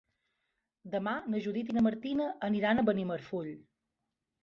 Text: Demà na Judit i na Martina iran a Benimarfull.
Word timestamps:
Demà 0.95 1.13
na 1.35 1.43
Judit 1.47 1.71
i 1.71 1.77
na 1.79 1.85
Martina 1.89 2.29
iran 2.63 2.85
a 2.87 2.89
Benimarfull. 2.91 3.57